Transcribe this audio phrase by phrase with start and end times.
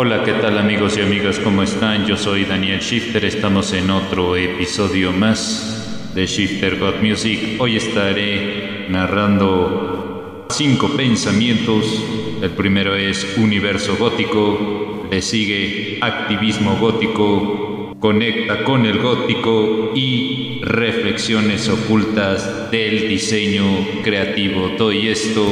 [0.00, 1.40] Hola, ¿qué tal amigos y amigas?
[1.40, 2.06] ¿Cómo están?
[2.06, 7.56] Yo soy Daniel Shifter, estamos en otro episodio más de Shifter God Music.
[7.58, 12.00] Hoy estaré narrando cinco pensamientos.
[12.40, 21.68] El primero es universo gótico, le sigue activismo gótico, conecta con el gótico y reflexiones
[21.68, 23.64] ocultas del diseño
[24.04, 24.74] creativo.
[24.78, 25.44] Todo esto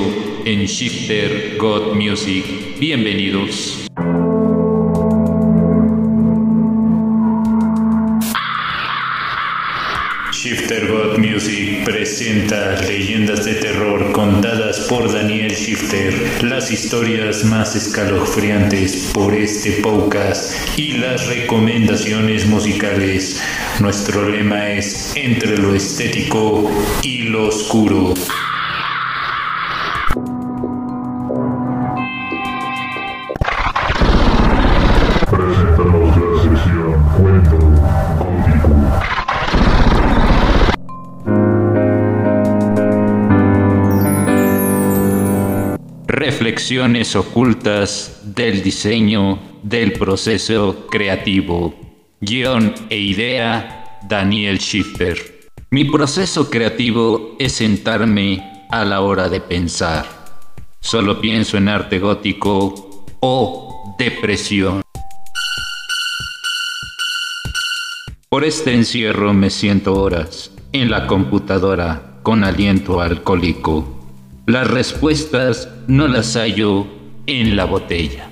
[0.44, 2.44] en Shifter God Music.
[2.78, 3.82] Bienvenidos.
[10.46, 19.10] Shifter God Music presenta leyendas de terror contadas por Daniel Shifter, las historias más escalofriantes
[19.12, 23.42] por este podcast y las recomendaciones musicales.
[23.80, 26.70] Nuestro lema es entre lo estético
[27.02, 28.14] y lo oscuro.
[46.18, 51.74] Reflexiones ocultas del diseño del proceso creativo.
[52.22, 55.50] Guión e idea Daniel Schiffer.
[55.68, 60.06] Mi proceso creativo es sentarme a la hora de pensar.
[60.80, 64.80] Solo pienso en arte gótico o depresión.
[68.30, 73.95] Por este encierro me siento horas en la computadora con aliento alcohólico.
[74.46, 76.86] Las respuestas no las hallo
[77.26, 78.30] en la botella.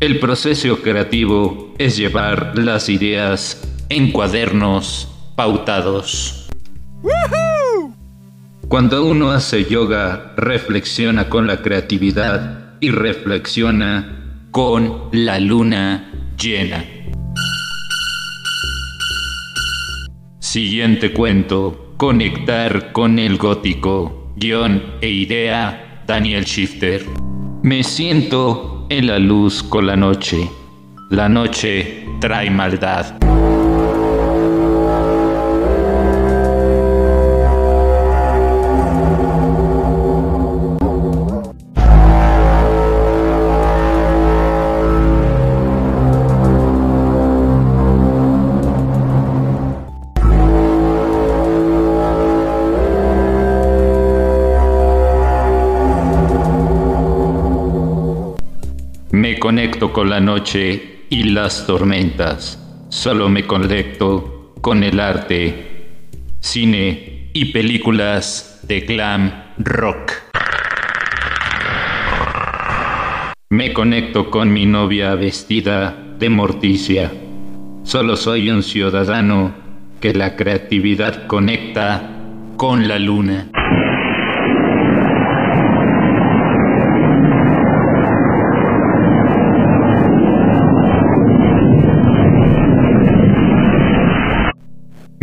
[0.00, 6.48] El proceso creativo es llevar las ideas en cuadernos pautados.
[8.66, 16.10] Cuando uno hace yoga, reflexiona con la creatividad y reflexiona con la luna
[16.40, 16.93] llena.
[20.54, 27.04] Siguiente cuento, conectar con el gótico, guion e idea, Daniel Shifter.
[27.64, 30.48] Me siento en la luz con la noche.
[31.10, 33.33] La noche trae maldad.
[59.14, 62.60] Me conecto con la noche y las tormentas.
[62.88, 66.08] Solo me conecto con el arte,
[66.40, 70.14] cine y películas de glam rock.
[73.50, 77.12] Me conecto con mi novia vestida de morticia.
[77.84, 79.54] Solo soy un ciudadano
[80.00, 82.10] que la creatividad conecta
[82.56, 83.48] con la luna.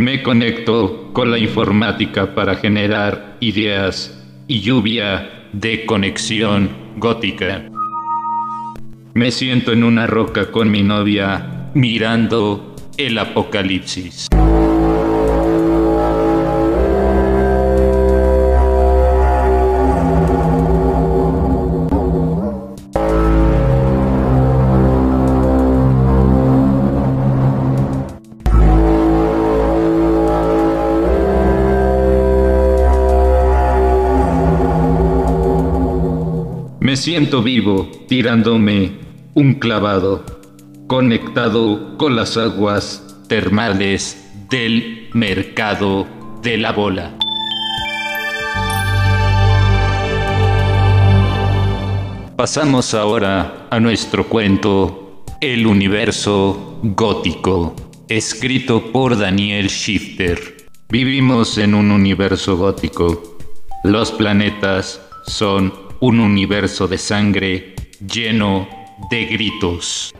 [0.01, 7.69] Me conecto con la informática para generar ideas y lluvia de conexión gótica.
[9.13, 14.28] Me siento en una roca con mi novia mirando el apocalipsis.
[36.91, 38.91] Me siento vivo tirándome
[39.34, 40.25] un clavado,
[40.88, 46.06] conectado con las aguas termales del mercado
[46.41, 47.17] de la bola.
[52.35, 57.73] Pasamos ahora a nuestro cuento El universo gótico,
[58.09, 60.67] escrito por Daniel Shifter.
[60.90, 63.38] Vivimos en un universo gótico.
[63.85, 68.68] Los planetas son un universo de sangre lleno
[69.12, 70.12] de gritos.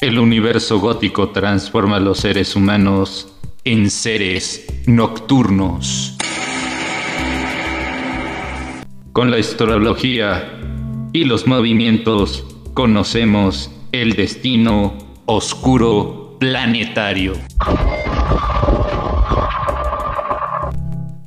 [0.00, 6.16] El universo gótico transforma a los seres humanos en seres nocturnos.
[9.12, 10.58] Con la astrología
[11.12, 12.44] y los movimientos
[12.74, 17.34] conocemos el destino oscuro planetario.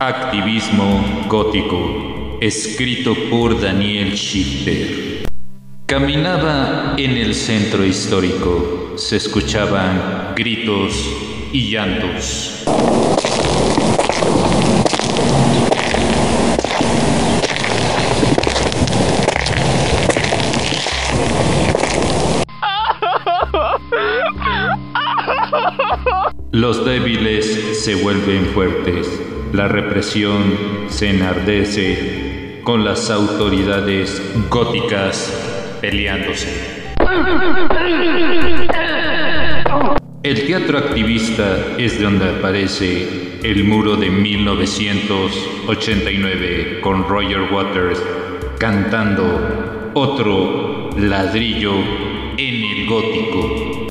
[0.08, 5.26] Activismo gótico, escrito por Daniel Schifter.
[5.88, 10.94] Caminaba en el centro histórico, se escuchaban gritos
[11.52, 12.64] y llantos.
[26.52, 29.10] Los débiles se vuelven fuertes,
[29.56, 36.84] la represión se enardece con las autoridades góticas peleándose.
[40.24, 48.04] El teatro activista es de donde aparece el muro de 1989 con Roger Waters
[48.60, 51.76] cantando otro ladrillo
[52.38, 53.85] en el gótico.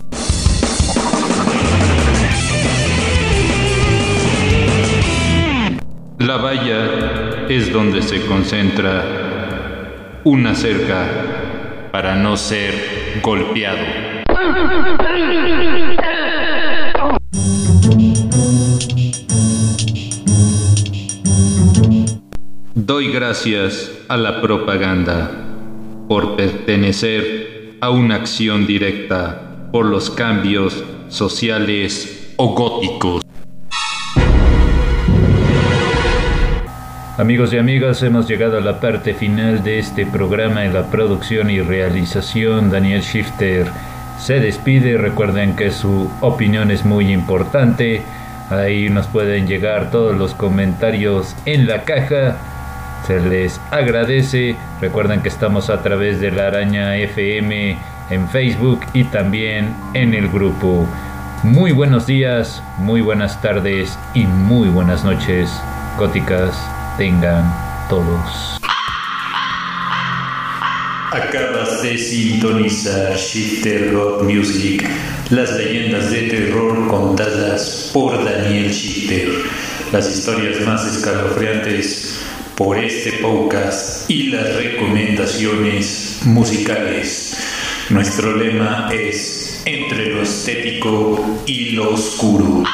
[6.34, 9.04] La valla es donde se concentra
[10.25, 11.06] una cerca
[11.92, 13.78] para no ser golpeado.
[22.75, 25.30] Doy gracias a la propaganda
[26.08, 33.24] por pertenecer a una acción directa por los cambios sociales o góticos.
[37.16, 41.49] Amigos y amigas, hemos llegado a la parte final de este programa en la producción
[41.49, 42.72] y realización.
[42.72, 43.69] Daniel Shifter
[44.19, 44.99] se despide.
[44.99, 48.02] Recuerden que su opinión es muy importante.
[48.50, 52.37] Ahí nos pueden llegar todos los comentarios en la caja.
[53.06, 54.56] Se les agradece.
[54.81, 57.78] Recuerden que estamos a través de la araña FM
[58.11, 60.88] en Facebook y también en el grupo.
[61.44, 65.49] Muy buenos días, muy buenas tardes y muy buenas noches,
[65.96, 66.58] góticas
[66.96, 67.44] tengan
[67.88, 68.58] todos.
[71.11, 74.88] Acabas de sintonizar Shifter God Music,
[75.31, 79.29] las leyendas de terror contadas por Daniel Shifter,
[79.93, 82.20] las historias más escalofriantes
[82.56, 87.37] por este podcast y las recomendaciones musicales.
[87.90, 92.64] Nuestro lema es entre lo estético y lo oscuro.